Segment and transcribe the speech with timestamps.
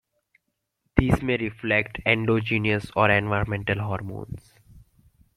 [0.97, 4.55] These may reflect endogenous or environmental hormones.